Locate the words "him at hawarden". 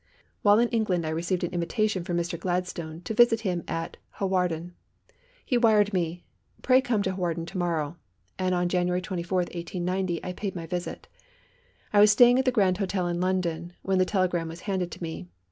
3.41-4.71